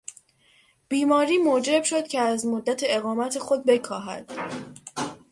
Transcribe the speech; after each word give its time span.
بیماری 0.89 1.37
موجب 1.37 1.83
شد 1.83 2.07
که 2.07 2.19
از 2.21 2.45
مدت 2.45 2.81
اقامت 2.85 3.39
خود 3.39 3.65
بکاهد. 3.65 4.31